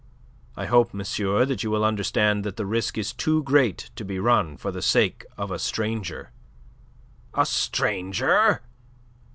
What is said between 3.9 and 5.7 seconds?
to be run for the sake of a